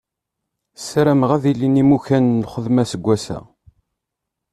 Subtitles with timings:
[0.79, 3.39] Ssarameɣ ad ilin yimukan n lxedma aseggas-a.